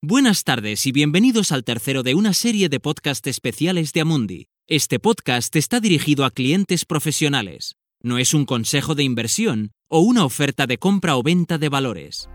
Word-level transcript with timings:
Buenas 0.00 0.44
tardes 0.44 0.86
y 0.86 0.92
bienvenidos 0.92 1.50
al 1.50 1.64
tercero 1.64 2.04
de 2.04 2.14
una 2.14 2.32
serie 2.32 2.68
de 2.68 2.78
podcast 2.78 3.26
especiales 3.26 3.92
de 3.92 4.02
Amundi. 4.02 4.46
Este 4.68 5.00
podcast 5.00 5.56
está 5.56 5.80
dirigido 5.80 6.24
a 6.24 6.30
clientes 6.30 6.84
profesionales. 6.84 7.74
No 8.00 8.18
es 8.18 8.32
un 8.32 8.44
consejo 8.44 8.94
de 8.94 9.02
inversión 9.02 9.72
o 9.88 9.98
una 9.98 10.24
oferta 10.24 10.68
de 10.68 10.78
compra 10.78 11.16
o 11.16 11.24
venta 11.24 11.58
de 11.58 11.68
valores. 11.68 12.28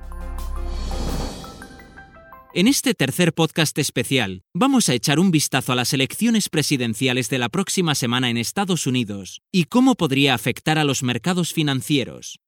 En 2.54 2.68
este 2.68 2.94
tercer 2.96 3.32
podcast 3.34 3.78
especial 3.80 4.44
vamos 4.54 4.90
a 4.90 4.94
echar 4.94 5.18
un 5.18 5.32
vistazo 5.32 5.72
a 5.72 5.76
las 5.76 5.94
elecciones 5.94 6.50
presidenciales 6.50 7.30
de 7.30 7.38
la 7.38 7.48
próxima 7.48 7.96
semana 7.96 8.30
en 8.30 8.36
Estados 8.36 8.88
Unidos 8.88 9.42
y 9.54 9.66
cómo 9.66 9.96
podría 9.96 10.34
afectar 10.34 10.78
a 10.78 10.84
los 10.84 11.02
mercados 11.02 11.54
financieros. 11.54 12.42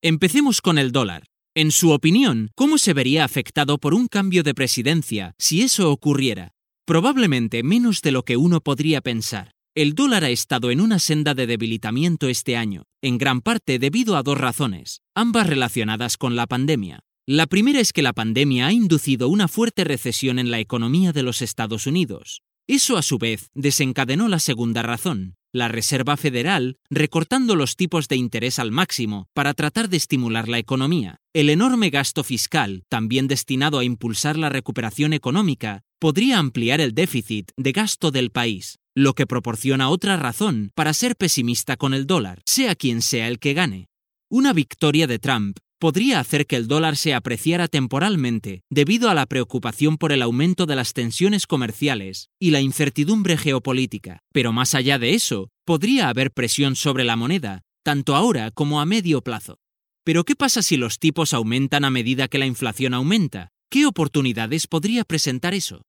Empecemos 0.00 0.62
con 0.62 0.78
el 0.78 0.90
dólar. 0.90 1.33
En 1.56 1.70
su 1.70 1.92
opinión, 1.92 2.50
¿cómo 2.56 2.78
se 2.78 2.94
vería 2.94 3.24
afectado 3.24 3.78
por 3.78 3.94
un 3.94 4.08
cambio 4.08 4.42
de 4.42 4.54
presidencia 4.54 5.36
si 5.38 5.62
eso 5.62 5.92
ocurriera? 5.92 6.50
Probablemente 6.84 7.62
menos 7.62 8.02
de 8.02 8.10
lo 8.10 8.24
que 8.24 8.36
uno 8.36 8.60
podría 8.60 9.00
pensar. 9.00 9.52
El 9.76 9.94
dólar 9.94 10.24
ha 10.24 10.30
estado 10.30 10.72
en 10.72 10.80
una 10.80 10.98
senda 10.98 11.32
de 11.32 11.46
debilitamiento 11.46 12.28
este 12.28 12.56
año, 12.56 12.86
en 13.02 13.18
gran 13.18 13.40
parte 13.40 13.78
debido 13.78 14.16
a 14.16 14.24
dos 14.24 14.36
razones, 14.36 15.00
ambas 15.14 15.46
relacionadas 15.46 16.16
con 16.16 16.34
la 16.34 16.48
pandemia. 16.48 17.04
La 17.24 17.46
primera 17.46 17.78
es 17.78 17.92
que 17.92 18.02
la 18.02 18.12
pandemia 18.12 18.66
ha 18.66 18.72
inducido 18.72 19.28
una 19.28 19.46
fuerte 19.46 19.84
recesión 19.84 20.40
en 20.40 20.50
la 20.50 20.58
economía 20.58 21.12
de 21.12 21.22
los 21.22 21.40
Estados 21.40 21.86
Unidos. 21.86 22.42
Eso 22.66 22.96
a 22.96 23.02
su 23.02 23.18
vez 23.18 23.50
desencadenó 23.54 24.26
la 24.26 24.40
segunda 24.40 24.82
razón, 24.82 25.36
la 25.54 25.68
Reserva 25.68 26.16
Federal 26.16 26.78
recortando 26.90 27.54
los 27.54 27.76
tipos 27.76 28.08
de 28.08 28.16
interés 28.16 28.58
al 28.58 28.72
máximo 28.72 29.28
para 29.32 29.54
tratar 29.54 29.88
de 29.88 29.96
estimular 29.96 30.48
la 30.48 30.58
economía. 30.58 31.20
El 31.32 31.48
enorme 31.48 31.90
gasto 31.90 32.24
fiscal, 32.24 32.82
también 32.88 33.28
destinado 33.28 33.78
a 33.78 33.84
impulsar 33.84 34.36
la 34.36 34.48
recuperación 34.48 35.12
económica, 35.12 35.82
podría 36.00 36.38
ampliar 36.38 36.80
el 36.80 36.92
déficit 36.92 37.52
de 37.56 37.70
gasto 37.70 38.10
del 38.10 38.30
país, 38.30 38.80
lo 38.96 39.14
que 39.14 39.28
proporciona 39.28 39.90
otra 39.90 40.16
razón 40.16 40.72
para 40.74 40.92
ser 40.92 41.14
pesimista 41.14 41.76
con 41.76 41.94
el 41.94 42.06
dólar, 42.06 42.42
sea 42.46 42.74
quien 42.74 43.00
sea 43.00 43.28
el 43.28 43.38
que 43.38 43.54
gane. 43.54 43.86
Una 44.28 44.52
victoria 44.52 45.06
de 45.06 45.20
Trump 45.20 45.58
podría 45.78 46.20
hacer 46.20 46.46
que 46.46 46.56
el 46.56 46.68
dólar 46.68 46.96
se 46.96 47.14
apreciara 47.14 47.68
temporalmente 47.68 48.62
debido 48.70 49.10
a 49.10 49.14
la 49.14 49.26
preocupación 49.26 49.98
por 49.98 50.12
el 50.12 50.22
aumento 50.22 50.66
de 50.66 50.76
las 50.76 50.92
tensiones 50.92 51.46
comerciales 51.46 52.30
y 52.40 52.50
la 52.50 52.60
incertidumbre 52.60 53.36
geopolítica. 53.36 54.20
Pero 54.32 54.52
más 54.52 54.74
allá 54.74 54.98
de 54.98 55.14
eso, 55.14 55.50
podría 55.64 56.08
haber 56.08 56.30
presión 56.30 56.76
sobre 56.76 57.04
la 57.04 57.16
moneda, 57.16 57.62
tanto 57.82 58.14
ahora 58.14 58.50
como 58.50 58.80
a 58.80 58.86
medio 58.86 59.22
plazo. 59.22 59.58
Pero 60.04 60.24
¿qué 60.24 60.36
pasa 60.36 60.62
si 60.62 60.76
los 60.76 60.98
tipos 60.98 61.32
aumentan 61.32 61.84
a 61.84 61.90
medida 61.90 62.28
que 62.28 62.38
la 62.38 62.46
inflación 62.46 62.92
aumenta? 62.94 63.48
¿Qué 63.70 63.86
oportunidades 63.86 64.66
podría 64.66 65.04
presentar 65.04 65.54
eso? 65.54 65.82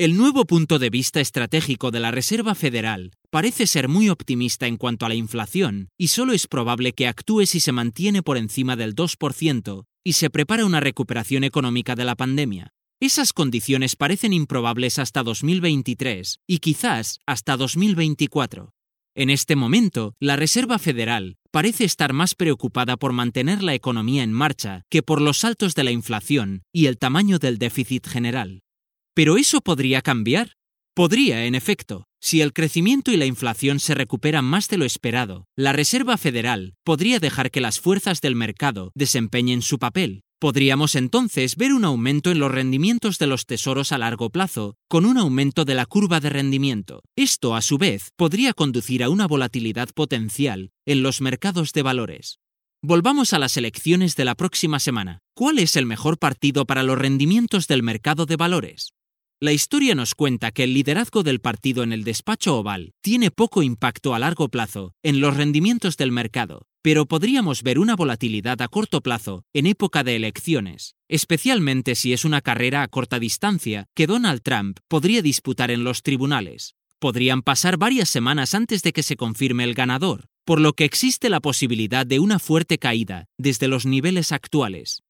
El 0.00 0.16
nuevo 0.16 0.46
punto 0.46 0.78
de 0.78 0.88
vista 0.88 1.20
estratégico 1.20 1.90
de 1.90 2.00
la 2.00 2.10
Reserva 2.10 2.54
Federal 2.54 3.12
parece 3.28 3.66
ser 3.66 3.86
muy 3.86 4.08
optimista 4.08 4.66
en 4.66 4.78
cuanto 4.78 5.04
a 5.04 5.10
la 5.10 5.14
inflación 5.14 5.90
y 5.98 6.08
solo 6.08 6.32
es 6.32 6.46
probable 6.46 6.94
que 6.94 7.06
actúe 7.06 7.44
si 7.44 7.60
se 7.60 7.72
mantiene 7.72 8.22
por 8.22 8.38
encima 8.38 8.76
del 8.76 8.94
2% 8.94 9.84
y 10.02 10.14
se 10.14 10.30
prepara 10.30 10.64
una 10.64 10.80
recuperación 10.80 11.44
económica 11.44 11.96
de 11.96 12.06
la 12.06 12.16
pandemia. 12.16 12.72
Esas 12.98 13.34
condiciones 13.34 13.94
parecen 13.94 14.32
improbables 14.32 14.98
hasta 14.98 15.22
2023 15.22 16.38
y 16.46 16.60
quizás 16.60 17.18
hasta 17.26 17.58
2024. 17.58 18.72
En 19.14 19.28
este 19.28 19.54
momento, 19.54 20.14
la 20.18 20.36
Reserva 20.36 20.78
Federal 20.78 21.36
parece 21.50 21.84
estar 21.84 22.14
más 22.14 22.34
preocupada 22.34 22.96
por 22.96 23.12
mantener 23.12 23.62
la 23.62 23.74
economía 23.74 24.22
en 24.22 24.32
marcha 24.32 24.86
que 24.88 25.02
por 25.02 25.20
los 25.20 25.36
saltos 25.36 25.74
de 25.74 25.84
la 25.84 25.90
inflación 25.90 26.62
y 26.72 26.86
el 26.86 26.96
tamaño 26.96 27.38
del 27.38 27.58
déficit 27.58 28.06
general. 28.06 28.62
Pero 29.14 29.36
eso 29.36 29.60
podría 29.60 30.02
cambiar. 30.02 30.54
Podría, 30.94 31.44
en 31.46 31.54
efecto. 31.54 32.06
Si 32.20 32.42
el 32.42 32.52
crecimiento 32.52 33.10
y 33.10 33.16
la 33.16 33.24
inflación 33.24 33.80
se 33.80 33.94
recuperan 33.94 34.44
más 34.44 34.68
de 34.68 34.76
lo 34.76 34.84
esperado, 34.84 35.46
la 35.56 35.72
Reserva 35.72 36.18
Federal 36.18 36.74
podría 36.84 37.18
dejar 37.18 37.50
que 37.50 37.62
las 37.62 37.80
fuerzas 37.80 38.20
del 38.20 38.34
mercado 38.34 38.92
desempeñen 38.94 39.62
su 39.62 39.78
papel. 39.78 40.22
Podríamos 40.38 40.94
entonces 40.94 41.56
ver 41.56 41.72
un 41.72 41.84
aumento 41.84 42.30
en 42.30 42.38
los 42.38 42.50
rendimientos 42.50 43.18
de 43.18 43.26
los 43.26 43.46
tesoros 43.46 43.92
a 43.92 43.98
largo 43.98 44.30
plazo, 44.30 44.76
con 44.88 45.04
un 45.04 45.18
aumento 45.18 45.64
de 45.64 45.74
la 45.74 45.86
curva 45.86 46.20
de 46.20 46.30
rendimiento. 46.30 47.02
Esto, 47.16 47.54
a 47.54 47.62
su 47.62 47.78
vez, 47.78 48.10
podría 48.16 48.52
conducir 48.54 49.02
a 49.02 49.10
una 49.10 49.26
volatilidad 49.26 49.90
potencial 49.94 50.72
en 50.86 51.02
los 51.02 51.20
mercados 51.20 51.72
de 51.72 51.82
valores. 51.82 52.38
Volvamos 52.82 53.34
a 53.34 53.38
las 53.38 53.58
elecciones 53.58 54.16
de 54.16 54.24
la 54.24 54.34
próxima 54.34 54.78
semana. 54.78 55.18
¿Cuál 55.34 55.58
es 55.58 55.76
el 55.76 55.84
mejor 55.84 56.18
partido 56.18 56.64
para 56.64 56.82
los 56.82 56.98
rendimientos 56.98 57.66
del 57.66 57.82
mercado 57.82 58.24
de 58.24 58.36
valores? 58.36 58.94
La 59.42 59.52
historia 59.52 59.94
nos 59.94 60.14
cuenta 60.14 60.50
que 60.50 60.64
el 60.64 60.74
liderazgo 60.74 61.22
del 61.22 61.40
partido 61.40 61.82
en 61.82 61.94
el 61.94 62.04
despacho 62.04 62.58
oval 62.58 62.92
tiene 63.00 63.30
poco 63.30 63.62
impacto 63.62 64.14
a 64.14 64.18
largo 64.18 64.50
plazo 64.50 64.92
en 65.02 65.22
los 65.22 65.34
rendimientos 65.34 65.96
del 65.96 66.12
mercado, 66.12 66.66
pero 66.82 67.06
podríamos 67.06 67.62
ver 67.62 67.78
una 67.78 67.96
volatilidad 67.96 68.60
a 68.60 68.68
corto 68.68 69.00
plazo 69.00 69.46
en 69.54 69.64
época 69.64 70.04
de 70.04 70.16
elecciones, 70.16 70.94
especialmente 71.08 71.94
si 71.94 72.12
es 72.12 72.26
una 72.26 72.42
carrera 72.42 72.82
a 72.82 72.88
corta 72.88 73.18
distancia 73.18 73.86
que 73.94 74.06
Donald 74.06 74.42
Trump 74.42 74.78
podría 74.88 75.22
disputar 75.22 75.70
en 75.70 75.84
los 75.84 76.02
tribunales. 76.02 76.74
Podrían 76.98 77.40
pasar 77.40 77.78
varias 77.78 78.10
semanas 78.10 78.54
antes 78.54 78.82
de 78.82 78.92
que 78.92 79.02
se 79.02 79.16
confirme 79.16 79.64
el 79.64 79.72
ganador, 79.72 80.26
por 80.44 80.60
lo 80.60 80.74
que 80.74 80.84
existe 80.84 81.30
la 81.30 81.40
posibilidad 81.40 82.06
de 82.06 82.20
una 82.20 82.40
fuerte 82.40 82.76
caída 82.76 83.24
desde 83.38 83.68
los 83.68 83.86
niveles 83.86 84.32
actuales. 84.32 85.02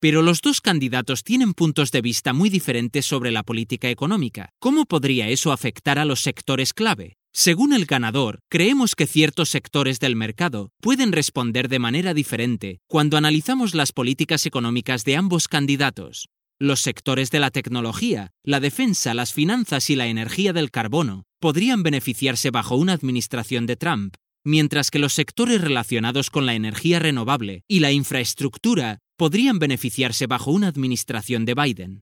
Pero 0.00 0.22
los 0.22 0.40
dos 0.40 0.62
candidatos 0.62 1.24
tienen 1.24 1.52
puntos 1.52 1.92
de 1.92 2.00
vista 2.00 2.32
muy 2.32 2.48
diferentes 2.48 3.04
sobre 3.04 3.30
la 3.30 3.42
política 3.42 3.90
económica. 3.90 4.48
¿Cómo 4.58 4.86
podría 4.86 5.28
eso 5.28 5.52
afectar 5.52 5.98
a 5.98 6.06
los 6.06 6.22
sectores 6.22 6.72
clave? 6.72 7.18
Según 7.32 7.74
el 7.74 7.84
ganador, 7.84 8.40
creemos 8.48 8.96
que 8.96 9.06
ciertos 9.06 9.50
sectores 9.50 10.00
del 10.00 10.16
mercado 10.16 10.72
pueden 10.80 11.12
responder 11.12 11.68
de 11.68 11.78
manera 11.78 12.14
diferente 12.14 12.80
cuando 12.88 13.18
analizamos 13.18 13.74
las 13.74 13.92
políticas 13.92 14.46
económicas 14.46 15.04
de 15.04 15.16
ambos 15.16 15.48
candidatos. 15.48 16.30
Los 16.58 16.80
sectores 16.80 17.30
de 17.30 17.40
la 17.40 17.50
tecnología, 17.50 18.32
la 18.42 18.58
defensa, 18.58 19.12
las 19.14 19.34
finanzas 19.34 19.90
y 19.90 19.96
la 19.96 20.06
energía 20.06 20.52
del 20.54 20.70
carbono 20.70 21.24
podrían 21.40 21.82
beneficiarse 21.82 22.50
bajo 22.50 22.76
una 22.76 22.94
administración 22.94 23.66
de 23.66 23.76
Trump, 23.76 24.14
mientras 24.44 24.90
que 24.90 24.98
los 24.98 25.12
sectores 25.12 25.60
relacionados 25.60 26.30
con 26.30 26.46
la 26.46 26.54
energía 26.54 26.98
renovable 26.98 27.64
y 27.68 27.80
la 27.80 27.92
infraestructura 27.92 28.98
podrían 29.20 29.58
beneficiarse 29.58 30.26
bajo 30.26 30.50
una 30.50 30.68
administración 30.68 31.44
de 31.44 31.52
Biden. 31.52 32.00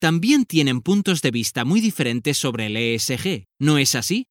También 0.00 0.44
tienen 0.44 0.80
puntos 0.80 1.20
de 1.20 1.32
vista 1.32 1.64
muy 1.64 1.80
diferentes 1.80 2.38
sobre 2.38 2.66
el 2.66 2.76
ESG, 2.76 3.46
¿no 3.58 3.76
es 3.76 3.96
así? 3.96 4.28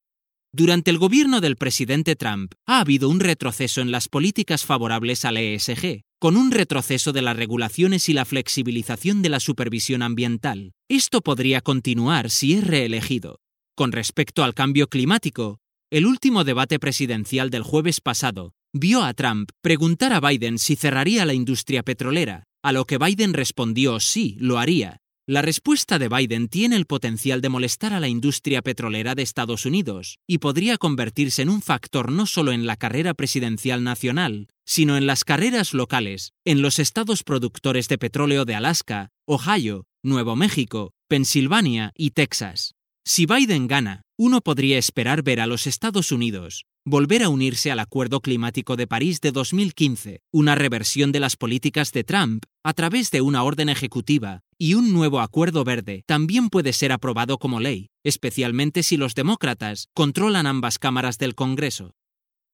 Durante 0.53 0.89
el 0.89 0.97
gobierno 0.97 1.41
del 1.41 1.57
presidente 1.57 2.15
Trump 2.15 2.53
ha 2.65 2.79
habido 2.79 3.09
un 3.09 3.19
retroceso 3.19 3.81
en 3.81 3.91
las 3.91 4.07
políticas 4.07 4.63
favorables 4.63 5.25
al 5.25 5.35
ESG, 5.35 6.03
con 6.17 6.37
un 6.37 6.51
retroceso 6.51 7.11
de 7.11 7.23
las 7.23 7.35
regulaciones 7.35 8.07
y 8.07 8.13
la 8.13 8.23
flexibilización 8.23 9.21
de 9.21 9.27
la 9.27 9.41
supervisión 9.41 10.01
ambiental. 10.01 10.71
Esto 10.87 11.19
podría 11.19 11.59
continuar 11.59 12.29
si 12.29 12.53
es 12.53 12.65
reelegido. 12.65 13.41
Con 13.75 13.91
respecto 13.91 14.45
al 14.45 14.53
cambio 14.53 14.87
climático, 14.87 15.59
el 15.89 16.05
último 16.05 16.45
debate 16.45 16.79
presidencial 16.79 17.49
del 17.49 17.63
jueves 17.63 17.99
pasado 17.99 18.53
vio 18.73 19.03
a 19.03 19.13
Trump 19.13 19.51
preguntar 19.61 20.13
a 20.13 20.21
Biden 20.21 20.57
si 20.57 20.75
cerraría 20.75 21.25
la 21.25 21.33
industria 21.33 21.83
petrolera, 21.83 22.45
a 22.63 22.71
lo 22.71 22.85
que 22.85 22.97
Biden 22.97 23.33
respondió 23.33 23.99
sí, 23.99 24.37
lo 24.39 24.59
haría. 24.59 24.97
La 25.27 25.41
respuesta 25.41 25.99
de 25.99 26.09
Biden 26.09 26.47
tiene 26.47 26.75
el 26.75 26.85
potencial 26.85 27.41
de 27.41 27.49
molestar 27.49 27.93
a 27.93 27.99
la 27.99 28.07
industria 28.07 28.61
petrolera 28.61 29.13
de 29.13 29.23
Estados 29.23 29.65
Unidos 29.65 30.19
y 30.27 30.39
podría 30.39 30.77
convertirse 30.77 31.41
en 31.41 31.49
un 31.49 31.61
factor 31.61 32.11
no 32.11 32.25
solo 32.25 32.51
en 32.51 32.65
la 32.65 32.75
carrera 32.75 33.13
presidencial 33.13 33.83
nacional, 33.83 34.47
sino 34.65 34.97
en 34.97 35.05
las 35.05 35.23
carreras 35.23 35.73
locales, 35.73 36.33
en 36.45 36.61
los 36.61 36.79
estados 36.79 37.23
productores 37.23 37.87
de 37.87 37.97
petróleo 37.97 38.45
de 38.45 38.55
Alaska, 38.55 39.09
Ohio, 39.25 39.85
Nuevo 40.03 40.35
México, 40.35 40.93
Pensilvania 41.07 41.91
y 41.95 42.11
Texas. 42.11 42.73
Si 43.05 43.25
Biden 43.25 43.67
gana, 43.67 44.03
uno 44.17 44.41
podría 44.41 44.77
esperar 44.77 45.23
ver 45.23 45.39
a 45.39 45.47
los 45.47 45.67
Estados 45.67 46.11
Unidos 46.11 46.65
volver 46.85 47.21
a 47.21 47.29
unirse 47.29 47.71
al 47.71 47.79
Acuerdo 47.79 48.21
Climático 48.21 48.75
de 48.75 48.87
París 48.87 49.21
de 49.21 49.31
2015, 49.31 50.21
una 50.31 50.55
reversión 50.55 51.11
de 51.11 51.19
las 51.19 51.35
políticas 51.35 51.91
de 51.91 52.03
Trump 52.03 52.45
a 52.63 52.73
través 52.73 53.11
de 53.11 53.21
una 53.21 53.43
orden 53.43 53.69
ejecutiva 53.69 54.41
y 54.57 54.73
un 54.73 54.91
nuevo 54.91 55.19
Acuerdo 55.19 55.63
Verde 55.63 56.03
también 56.07 56.49
puede 56.49 56.73
ser 56.73 56.91
aprobado 56.91 57.37
como 57.37 57.59
ley, 57.59 57.89
especialmente 58.03 58.81
si 58.81 58.97
los 58.97 59.13
demócratas 59.13 59.89
controlan 59.93 60.47
ambas 60.47 60.79
cámaras 60.79 61.19
del 61.19 61.35
Congreso. 61.35 61.93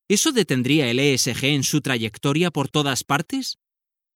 ¿Eso 0.09 0.31
detendría 0.33 0.89
el 0.89 0.99
ESG 0.99 1.45
en 1.45 1.63
su 1.63 1.81
trayectoria 1.81 2.51
por 2.51 2.67
todas 2.67 3.03
partes? 3.03 3.59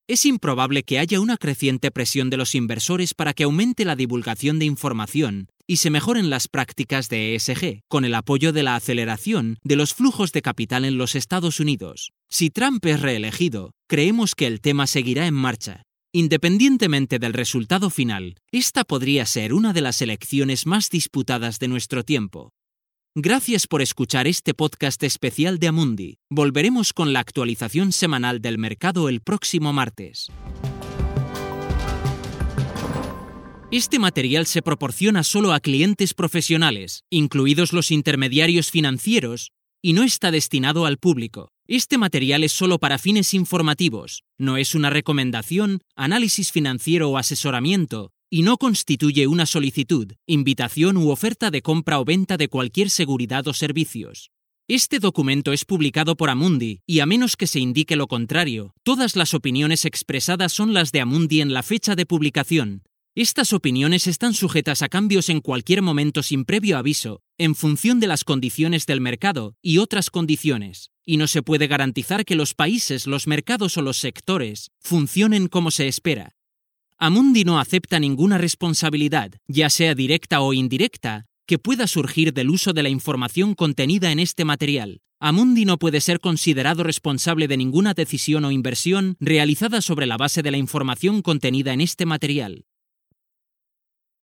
Es 0.07 0.25
improbable 0.25 0.83
que 0.83 1.00
haya 1.00 1.19
una 1.19 1.38
creciente 1.38 1.92
presión 1.92 2.30
de 2.30 2.38
los 2.38 2.56
inversores 2.56 3.13
para 3.13 3.33
que 3.33 3.44
aumente 3.44 3.86
la 3.86 3.95
divulgación 3.95 4.59
de 4.59 4.65
información 4.65 5.48
y 5.68 5.77
se 5.77 5.89
mejoren 5.89 6.30
las 6.30 6.48
prácticas 6.50 7.07
de 7.07 7.36
ESG, 7.36 7.81
con 7.88 8.03
el 8.03 8.13
apoyo 8.15 8.51
de 8.51 8.63
la 8.63 8.75
aceleración 8.75 9.57
de 9.63 9.77
los 9.77 9.94
flujos 9.94 10.33
de 10.33 10.42
capital 10.42 10.83
en 10.83 10.98
los 10.98 11.15
Estados 11.15 11.62
Unidos. 11.62 12.12
Si 12.30 12.50
Trump 12.50 12.86
es 12.86 13.00
reelegido, 13.00 13.71
creemos 13.88 14.36
que 14.36 14.48
el 14.48 14.59
tema 14.59 14.86
seguirá 14.86 15.27
en 15.27 15.33
marcha. 15.33 15.83
Independientemente 16.13 17.19
del 17.19 17.31
resultado 17.31 17.89
final, 17.89 18.36
esta 18.51 18.83
podría 18.83 19.25
ser 19.25 19.54
una 19.54 19.71
de 19.71 19.80
las 19.80 20.01
elecciones 20.01 20.65
más 20.65 20.89
disputadas 20.89 21.57
de 21.57 21.69
nuestro 21.69 22.04
tiempo. 22.04 22.51
Gracias 23.16 23.68
por 23.68 23.81
escuchar 23.81 24.25
este 24.25 24.54
podcast 24.54 25.04
especial 25.04 25.60
de 25.60 25.68
Amundi. 25.68 26.19
Volveremos 26.30 26.94
con 26.94 27.12
la 27.12 27.19
actualización 27.19 27.92
semanal 27.92 28.40
del 28.40 28.58
mercado 28.58 29.10
el 29.10 29.19
próximo 29.19 29.74
martes. 29.74 30.28
Este 33.69 34.00
material 34.00 34.46
se 34.46 34.62
proporciona 34.62 35.24
solo 35.24 35.52
a 35.52 35.60
clientes 35.60 36.13
profesionales, 36.13 37.04
incluidos 37.10 37.74
los 37.74 37.92
intermediarios 37.92 38.72
financieros, 38.72 39.52
y 39.81 39.92
no 39.92 40.04
está 40.04 40.31
destinado 40.31 40.86
al 40.86 40.98
público. 40.98 41.50
Este 41.68 41.98
material 41.98 42.46
es 42.46 42.54
solo 42.54 42.80
para 42.80 42.98
fines 42.98 43.34
informativos, 43.34 44.24
no 44.38 44.56
es 44.56 44.74
una 44.74 44.90
recomendación, 44.90 45.81
análisis 45.98 46.54
financiero 46.54 47.10
o 47.10 47.18
asesoramiento, 47.18 48.14
y 48.33 48.44
no 48.44 48.57
constituye 48.57 49.28
una 49.28 49.45
solicitud, 49.45 50.13
invitación 50.25 50.95
u 50.95 51.10
oferta 51.10 51.51
de 51.51 51.62
compra 51.62 52.00
o 52.00 52.06
venta 52.06 52.38
de 52.38 52.48
cualquier 52.48 52.89
seguridad 52.89 53.45
o 53.50 53.54
servicios. 53.54 54.31
Este 54.69 55.00
documento 55.00 55.51
es 55.51 55.66
publicado 55.66 56.16
por 56.16 56.30
Amundi 56.30 56.80
y 56.88 57.01
a 57.01 57.06
menos 57.06 57.36
que 57.36 57.45
se 57.45 57.60
indique 57.60 57.98
lo 57.98 58.07
contrario, 58.07 58.74
todas 58.83 59.18
las 59.18 59.33
opiniones 59.33 59.83
expresadas 59.83 60.54
son 60.54 60.74
las 60.74 60.94
de 60.94 61.01
Amundi 61.01 61.42
en 61.42 61.54
la 61.54 61.62
fecha 61.62 61.94
de 61.98 62.06
publicación. 62.06 62.83
Estas 63.16 63.51
opiniones 63.51 64.07
están 64.07 64.33
sujetas 64.33 64.81
a 64.81 64.88
cambios 64.88 65.28
en 65.28 65.42
cualquier 65.42 65.81
momento 65.81 66.24
sin 66.24 66.45
previo 66.45 66.78
aviso, 66.78 67.22
en 67.38 67.54
función 67.54 68.00
de 68.00 68.07
las 68.07 68.24
condiciones 68.24 68.86
del 68.86 69.01
mercado 69.01 69.57
y 69.62 69.80
otras 69.80 70.10
condiciones, 70.10 70.92
y 71.06 71.18
no 71.18 71.28
se 71.28 71.44
puede 71.44 71.68
garantizar 71.68 72.24
que 72.24 72.36
los 72.36 72.54
países, 72.54 73.07
los 73.07 73.28
mercados 73.28 73.75
o 73.75 73.81
los 73.81 73.98
sectores 73.98 74.72
funcionen 74.80 75.50
como 75.50 75.69
se 75.69 75.89
espera. 75.89 76.38
Amundi 77.03 77.45
no 77.45 77.59
acepta 77.59 78.00
ninguna 78.00 78.38
responsabilidad, 78.38 79.31
ya 79.48 79.71
sea 79.71 79.95
directa 79.95 80.42
o 80.42 80.53
indirecta, 80.53 81.25
que 81.48 81.57
pueda 81.57 81.88
surgir 81.88 82.31
del 82.31 82.51
uso 82.51 82.74
de 82.74 82.83
la 82.83 82.89
información 82.89 83.56
contenida 83.56 84.12
en 84.12 84.19
este 84.19 84.45
material. 84.45 85.01
Amundi 85.19 85.65
no 85.65 85.80
puede 85.80 86.00
ser 86.00 86.19
considerado 86.19 86.83
responsable 86.83 87.48
de 87.48 87.57
ninguna 87.57 87.95
decisión 87.95 88.45
o 88.45 88.51
inversión 88.51 89.15
realizada 89.19 89.81
sobre 89.81 90.06
la 90.06 90.18
base 90.18 90.44
de 90.44 90.51
la 90.51 90.57
información 90.57 91.24
contenida 91.24 91.74
en 91.74 91.81
este 91.81 92.06
material. 92.06 92.65